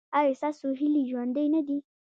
[0.19, 1.77] ایا ستاسو هیلې ژوندۍ نه دي؟